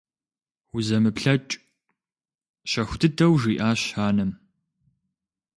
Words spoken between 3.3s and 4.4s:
жиӀащ анэм.